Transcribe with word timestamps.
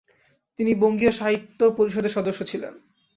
তিনি 0.59 0.71
বঙ্গীয় 0.75 1.11
সাহিত্য 1.11 1.59
পরিষদের 1.77 2.15
সদস্য 2.17 2.39
ছিলেন। 2.43 2.73